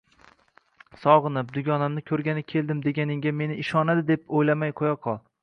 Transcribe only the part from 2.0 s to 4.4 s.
ko`rgani keldim deganingga meni ishonadi deb